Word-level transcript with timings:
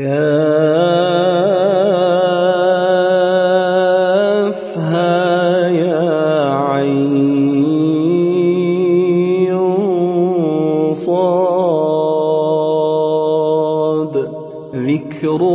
ذِكْرُ 0.00 0.08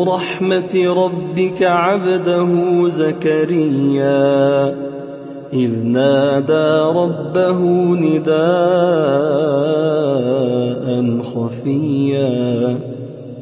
رَحْمَتِ 0.07 0.75
رَبِّكَ 0.75 1.63
عَبْدَهُ 1.63 2.87
زَكَرِيَّا. 2.87 4.67
إِذْ 5.53 5.83
نَادَىٰ 5.83 6.91
رَبَّهُ 6.95 7.59
نِدَاءً 7.95 8.35
خَفِيًّا. 11.35 12.77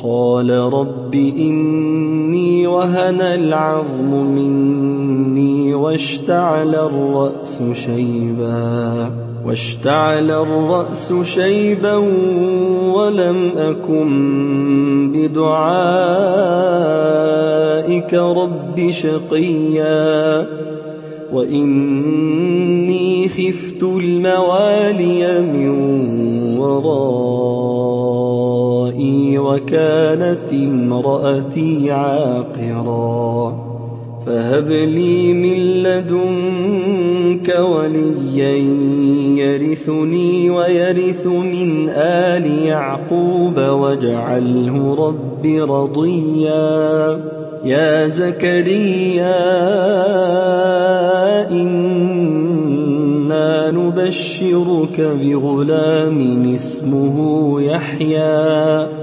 قَالَ 0.03 0.49
رَبِّ 0.49 0.92
إِنِّي 1.15 2.67
وَهَنَ 2.67 3.21
الْعَظْمُ 3.21 4.11
مِنِّي 4.35 5.73
وَاشْتَعَلَ 5.73 6.75
الرَّأْسُ 6.75 7.63
شَيْبًا 7.73 9.23
واشتعل 9.45 10.31
الرأس 10.31 11.13
شيبا 11.21 11.95
ولم 12.95 13.51
أكن 13.57 15.11
بدعائك 15.11 15.73
رب 18.13 18.89
شقيا 18.89 20.47
وإني 21.33 23.27
خفت 23.29 23.83
الموالي 23.83 25.41
من 25.41 25.69
ورائي 26.59 27.52
وكانت 29.53 30.53
امرأتي 30.53 31.91
عاقرا. 31.91 33.73
فهب 34.25 34.71
لي 34.71 35.33
من 35.33 35.57
لدنك 35.57 37.55
وليا 37.59 38.51
يرثني 39.45 40.49
ويرث 40.49 41.27
من 41.27 41.89
آل 41.89 42.65
يعقوب 42.65 43.57
واجعله 43.57 44.95
رب 44.95 45.45
رضيا. 45.45 47.19
يا 47.63 48.07
زكريا 48.07 49.35
إنا 51.51 53.71
نبشرك 53.71 55.17
بغلام 55.21 56.53
اسمه 56.53 57.61
يحيى. 57.61 59.02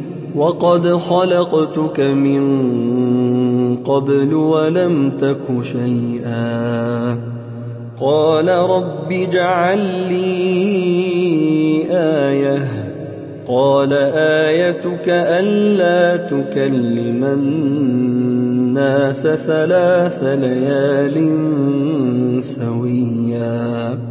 وقد 0.35 0.87
خلقتك 0.87 1.99
من 1.99 2.41
قبل 3.77 4.33
ولم 4.33 5.11
تك 5.17 5.61
شيئا. 5.61 7.17
قال 8.01 8.49
رب 8.49 9.11
اجعل 9.11 9.79
لي 10.09 10.61
آية. 11.91 12.67
قال 13.47 13.93
آيتك 14.13 15.09
ألا 15.09 16.17
تكلم 16.17 17.23
الناس 17.23 19.21
ثلاث 19.21 20.23
ليال 20.23 21.27
سويا. 22.43 24.10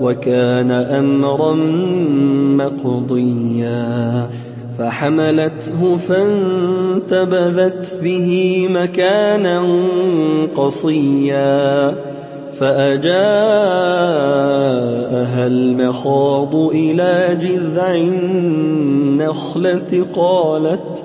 وكان 0.00 0.70
أمرا 0.70 1.54
مقضيا 2.64 4.28
فحملته 4.78 5.96
فانتبذت 5.96 8.00
به 8.02 8.66
مكانا 8.70 9.64
قصيا 10.56 11.94
فأجاءها 12.52 13.14
المخاض 15.46 16.56
إلى 16.56 17.38
جذع 17.40 17.94
النخلة 19.14 20.06
قالت 20.14 21.04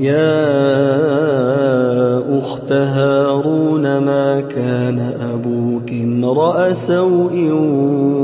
يا 0.00 0.78
أخت 2.38 2.72
هارون 2.72 3.98
ما 3.98 4.40
كان 4.40 4.98
أبوك 5.34 5.92
امرأ 5.92 6.72
سوء 6.72 7.48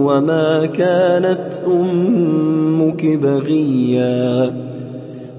وما 0.04 0.66
كانت 0.66 1.62
أمك 1.66 3.06
بغيا؟ 3.06 4.52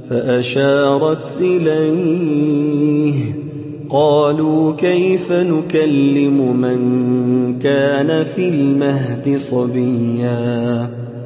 فأشارت 0.10 1.38
إليه 1.42 3.14
قالوا 3.90 4.74
كيف 4.76 5.32
نكلم 5.32 6.62
من 6.62 6.80
كان 7.60 8.24
في 8.24 8.50
المهد 8.50 9.38
صبيا؟ 9.38 10.90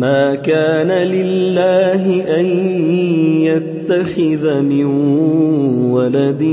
ما 0.00 0.34
كان 0.34 0.88
لله 0.88 2.24
أن 2.40 2.46
يتخذ 3.44 4.60
من 4.60 4.84
ولد 5.92 6.44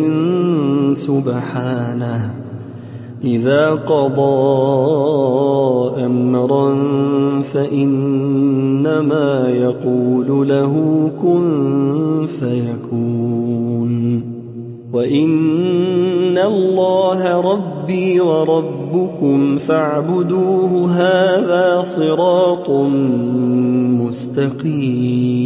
سبحانه. 0.93 2.33
إذا 3.23 3.71
قضى 3.71 4.25
أمرا 6.05 6.75
فإنما 7.41 9.49
يقول 9.49 10.49
له 10.49 11.11
كن 11.21 12.27
فيكون. 12.39 14.21
وإن 14.93 15.29
الله 16.37 17.41
ربي 17.41 18.21
وربكم 18.21 19.57
فاعبدوه 19.57 20.91
هذا 20.91 21.81
صراط 21.83 22.69
مستقيم 24.01 25.37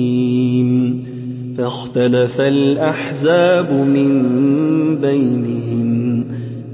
فاختلف 1.57 2.41
الأحزاب 2.41 3.71
من 3.71 4.11
بينهم 4.97 6.25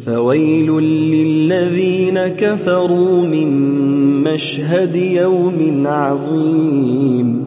فويل 0.06 0.72
للذين 0.81 2.28
كفروا 2.28 3.22
من 3.22 3.50
مشهد 4.24 4.96
يوم 4.96 5.84
عظيم 5.88 7.47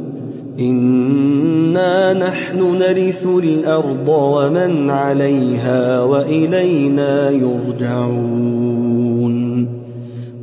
إنا 0.69 2.13
نحن 2.13 2.77
نرث 2.77 3.25
الأرض 3.25 4.07
ومن 4.07 4.89
عليها 4.89 6.01
وإلينا 6.01 7.29
يرجعون 7.29 8.71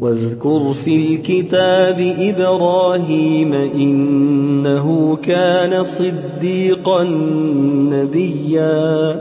واذكر 0.01 0.73
في 0.73 0.97
الكتاب 0.97 2.15
إبراهيم 2.21 3.53
إنه 3.55 5.17
كان 5.17 5.85
صديقا 5.85 7.05
نبيا 7.93 9.21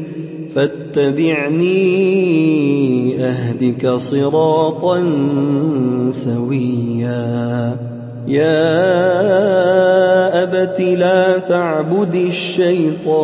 فاتبعني 0.93 1.71
أهدك 3.25 3.87
صراطا 3.87 5.03
سويا. 6.09 7.75
يا 8.27 8.83
أبت 10.43 10.81
لا 10.81 11.37
تعبد 11.37 12.15
الشيطان 12.15 13.21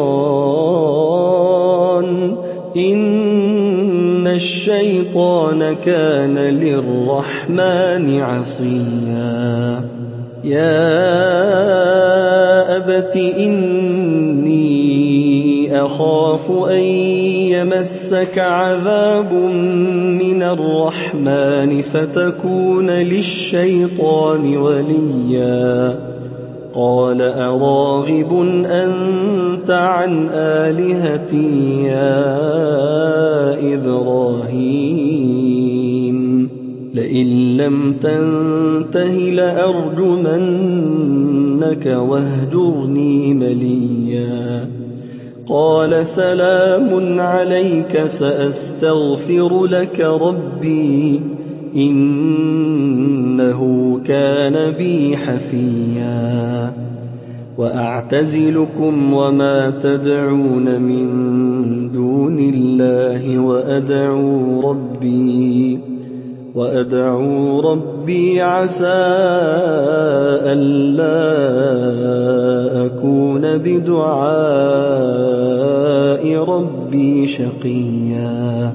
إن 2.78 4.28
الشيطان 4.28 5.76
كان 5.86 6.38
للرحمن 6.38 8.20
عصيا. 8.22 9.84
يا 10.44 11.18
أبت 12.78 13.16
أخاف 15.72 16.52
أن 16.52 16.84
يمسك 17.52 18.40
عذاب 18.40 19.34
من 20.22 20.44
الرحمن 20.44 21.82
فتكون 21.82 22.90
للشيطان 22.90 24.58
وليا. 24.58 26.00
قال 26.74 27.22
أراغب 27.22 28.34
أنت 28.66 29.72
عن 29.72 30.30
آلهتي 30.32 31.84
يا 31.84 32.54
إبراهيم؟ 33.74 35.38
لئن 36.94 37.58
لم 37.58 37.94
تنته 37.94 39.14
لأرجمنك 39.14 41.86
واهجرني 41.86 43.34
مليا. 43.34 44.47
قال 45.58 46.08
سلام 46.08 47.20
عليك 47.20 48.06
سأستغفر 48.06 49.66
لك 49.66 50.00
ربي 50.00 51.22
إنه 51.76 53.62
كان 54.06 54.72
بي 54.72 55.18
حفيا. 55.18 56.74
وأعتزلكم 57.58 59.14
وما 59.14 59.70
تدعون 59.70 60.82
من 60.82 61.08
دون 61.92 62.40
الله 62.40 63.40
وأدعو 63.40 64.72
ربي. 64.72 65.97
وأدعو 66.58 67.60
ربي 67.60 68.42
عسى 68.42 68.86
ألا 70.42 71.28
أكون 72.86 73.58
بدعاء 73.58 74.18
ربي 76.38 77.28
شقيا. 77.28 78.74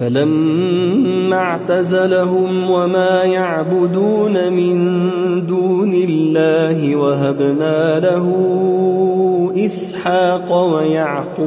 فلما 0.00 1.36
اعتزلهم 1.36 2.70
وما 2.70 3.22
يعبدون 3.22 4.52
من 4.52 4.76
دون 5.46 5.94
الله 5.94 6.96
وهبنا 6.96 8.00
له 8.00 8.26
إسحاق 9.56 10.74
ويعقوب 10.74 11.46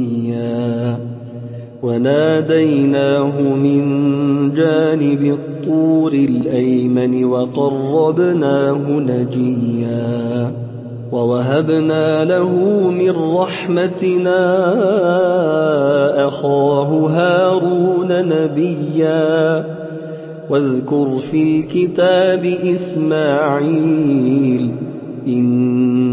وناديناه 1.83 3.41
من 3.41 3.83
جانب 4.53 5.23
الطور 5.23 6.13
الأيمن 6.13 7.25
وقربناه 7.25 8.89
نجيا 8.89 10.51
ووهبنا 11.11 12.25
له 12.25 12.49
من 12.89 13.35
رحمتنا 13.35 14.67
أخاه 16.27 17.07
هارون 17.07 18.27
نبيا 18.27 19.65
واذكر 20.49 21.17
في 21.17 21.43
الكتاب 21.43 22.45
إسماعيل 22.63 23.91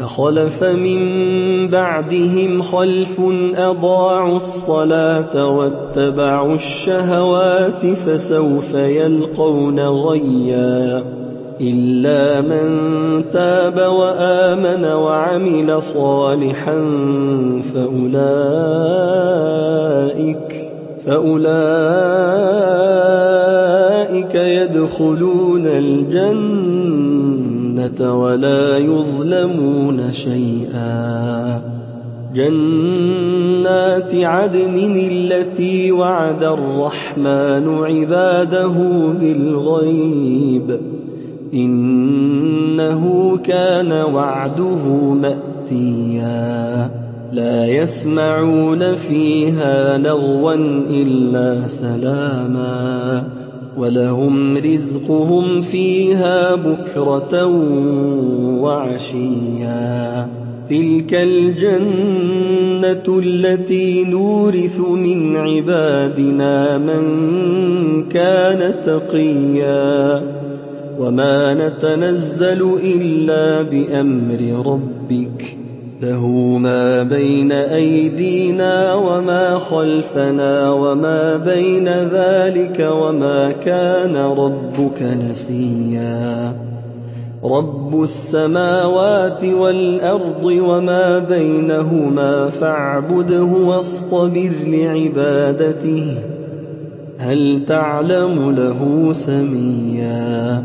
فخلف 0.00 0.64
من 0.64 1.68
بعدهم 1.68 2.62
خلف 2.62 3.20
أضاعوا 3.56 4.36
الصلاة 4.36 5.46
واتبعوا 5.46 6.54
الشهوات 6.54 7.86
فسوف 7.86 8.74
يلقون 8.74 9.80
غيا 9.80 11.04
إلا 11.60 12.40
من 12.40 13.24
تاب 13.32 13.78
وآمن 13.78 14.84
وعمل 14.84 15.82
صالحا 15.82 16.80
فأولئك 17.74 19.10
فأولئك 21.06 21.50
يدخلون 24.34 25.66
الجنة 25.66 26.69
ولا 28.00 28.78
يظلمون 28.78 30.12
شيئا. 30.12 31.60
جنات 32.34 34.14
عدن 34.14 35.08
التي 35.10 35.92
وعد 35.92 36.44
الرحمن 36.44 37.68
عباده 37.68 38.74
بالغيب. 39.20 40.80
إنه 41.54 43.36
كان 43.44 43.92
وعده 43.92 45.14
مأتيا. 45.14 46.90
لا 47.32 47.66
يسمعون 47.66 48.94
فيها 48.94 49.98
لغوا 49.98 50.54
إلا 50.90 51.66
سلاما. 51.66 53.39
ولهم 53.80 54.56
رزقهم 54.56 55.60
فيها 55.60 56.54
بكرة 56.54 57.46
وعشيا 58.60 60.28
تلك 60.68 61.14
الجنة 61.14 63.18
التي 63.18 64.04
نورث 64.04 64.80
من 64.80 65.36
عبادنا 65.36 66.78
من 66.78 67.02
كان 68.08 68.74
تقيا 68.82 70.22
وما 70.98 71.54
نتنزل 71.54 72.76
إلا 72.84 73.62
بأمر 73.62 74.66
ربك 74.66 75.59
له 76.02 76.26
ما 76.58 77.02
بين 77.02 77.52
أيدينا 77.52 78.94
وما 78.94 79.58
خلفنا 79.58 80.72
وما 80.72 81.36
بين 81.36 81.88
ذلك 81.88 82.88
وما 82.92 83.52
كان 83.52 84.16
ربك 84.16 85.02
نسيا. 85.30 86.52
رب 87.44 88.02
السماوات 88.02 89.44
والأرض 89.44 90.44
وما 90.44 91.18
بينهما 91.18 92.48
فاعبده 92.50 93.44
واصطبر 93.44 94.50
لعبادته. 94.66 96.18
هل 97.18 97.62
تعلم 97.66 98.50
له 98.50 99.12
سميا؟ 99.12 100.62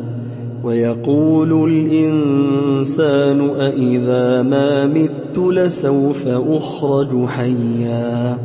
ويقول 0.63 1.71
الإنسان 1.71 3.49
أإذا 3.59 4.41
ما 4.41 4.85
مت 4.85 5.14
لسوف 5.39 6.27
أخرج 6.27 7.25
حيا. 7.25 8.37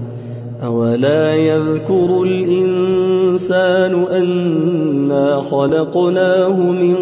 أولا 0.65 1.35
يذكر 1.35 2.23
الإنسان 2.23 3.95
أنا 3.95 5.41
خلقناه 5.41 6.63
من 6.63 6.97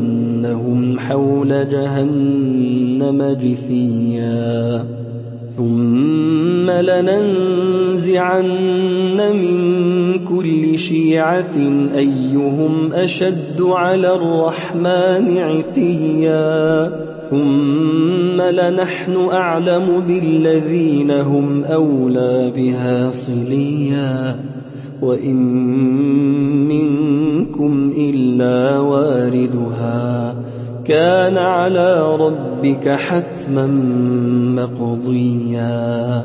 حول 0.98 1.68
جهنم 1.68 3.36
جثيا. 3.42 4.84
ثم 5.56 5.99
لننزعن 6.82 8.46
من 9.32 10.24
كل 10.24 10.78
شيعة 10.78 11.56
أيهم 11.96 12.92
أشد 12.92 13.60
على 13.60 14.14
الرحمن 14.14 15.38
عتيا 15.38 16.90
ثم 17.30 18.42
لنحن 18.42 19.28
أعلم 19.32 20.04
بالذين 20.08 21.10
هم 21.10 21.64
أولى 21.64 22.52
بها 22.56 23.10
صليا 23.10 24.36
وإن 25.02 25.36
منكم 26.68 27.92
إلا 27.96 28.78
واردها 28.78 30.34
كان 30.84 31.38
على 31.38 32.16
ربك 32.16 32.88
حتما 32.88 33.66
مقضيا 34.56 36.24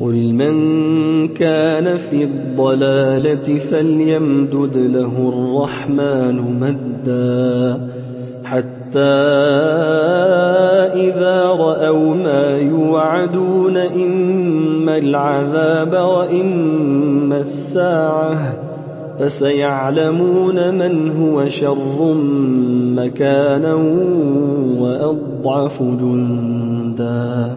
قل 0.00 0.32
من 0.34 1.28
كان 1.28 1.96
في 1.96 2.24
الضلالة 2.24 3.58
فليمدد 3.58 4.76
له 4.76 5.32
الرحمن 5.34 6.60
مدا 6.60 7.88
حتى 8.44 9.00
إذا 10.94 11.44
رأوا 11.46 12.14
ما 12.14 12.58
يوعدون 12.58 13.76
إما 13.76 14.98
العذاب 14.98 15.92
وإما 15.92 17.38
الساعة 17.38 18.56
فسيعلمون 19.20 20.74
من 20.74 21.10
هو 21.10 21.48
شر 21.48 22.14
مكانا 22.96 23.74
وأضعف 24.78 25.82
جندا 25.82 27.56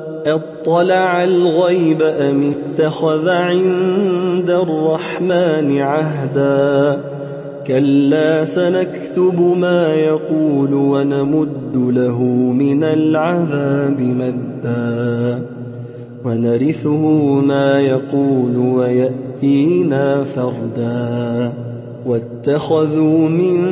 اطلع 0.25 1.23
الغيب 1.23 2.01
أم 2.01 2.53
اتخذ 2.53 3.29
عند 3.29 4.49
الرحمن 4.49 5.77
عهدا 5.77 7.01
كلا 7.67 8.45
سنكتب 8.45 9.41
ما 9.57 9.95
يقول 9.95 10.73
ونمد 10.73 11.75
له 11.75 12.21
من 12.53 12.83
العذاب 12.83 14.01
مدا 14.01 15.41
ونرثه 16.25 17.39
ما 17.41 17.79
يقول 17.79 18.57
ويأتينا 18.57 20.23
فردا 20.23 21.53
واتخذوا 22.05 23.29
من 23.29 23.65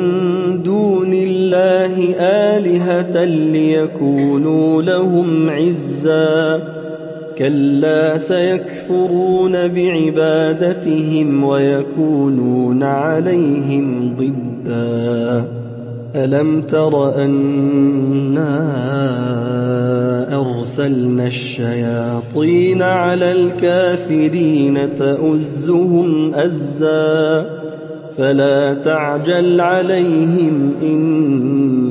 ليكونوا 3.52 4.82
لهم 4.82 5.50
عزا 5.50 6.62
كلا 7.38 8.18
سيكفرون 8.18 9.68
بعبادتهم 9.68 11.44
ويكونون 11.44 12.84
عليهم 12.84 14.16
ضدا 14.16 15.46
ألم 16.16 16.62
تر 16.62 17.16
أنا 17.16 18.60
أرسلنا 20.42 21.28
الشياطين 21.28 22.82
على 22.82 23.32
الكافرين 23.32 24.96
تؤزهم 24.96 26.34
أزا 26.36 27.46
فلا 28.18 28.74
تعجل 28.74 29.62
عليهم 29.62 30.74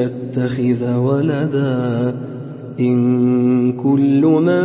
يتخذ 0.00 0.96
ولدا 0.96 2.14
إِن 2.80 3.72
كُلُّ 3.72 4.20
مَن 4.26 4.64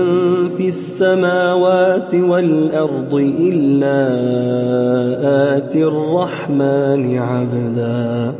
فِي 0.57 0.67
السَّمَاوَاتِ 0.67 2.15
وَالْأَرْضِ 2.15 3.13
إِلَّا 3.39 3.97
آتِي 5.57 5.83
الرَّحْمَٰنِ 5.83 7.17
عَبْدًا. 7.17 8.33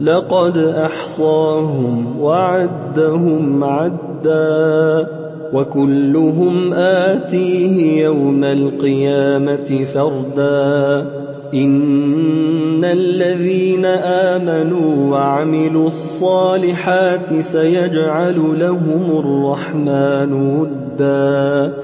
لَّقَدْ 0.00 0.58
أَحْصَاهُمْ 0.58 2.20
وَعَدَّهُمْ 2.20 3.64
عَدًّا 3.64 5.06
وَكُلُّهُمْ 5.52 6.72
آتِيهِ 6.72 8.02
يَوْمَ 8.04 8.44
الْقِيَامَةِ 8.44 9.84
فَرْدًا. 9.84 11.17
إِنَّ 11.54 12.84
الَّذِينَ 12.84 13.84
آمَنُوا 13.84 15.10
وَعَمِلُوا 15.10 15.86
الصَّالِحَاتِ 15.86 17.40
سَيَجْعَلُ 17.40 18.58
لَهُمُ 18.60 19.18
الرَّحْمَٰنُ 19.18 20.32
وُدًّا 20.32 21.74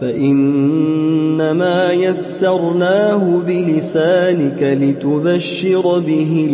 فَإِنَّمَا 0.00 1.92
يَسَّرْنَاهُ 1.92 3.42
بِلِسَانِكَ 3.46 4.62
لِتُبَشِّرَ 4.62 5.98
بِهِ 5.98 6.48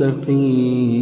الْمُتَّقِينَ 0.00 1.00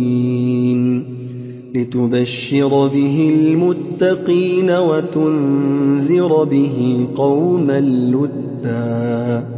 لِتُبَشِّرَ 1.75 2.69
بِهِ 2.89 3.33
الْمُتَّقِينَ 3.35 4.71
وَتُنذِرَ 4.71 6.45
بِهِ 6.45 7.07
قَوْمًا 7.17 7.81
لُّدًّا 7.81 9.58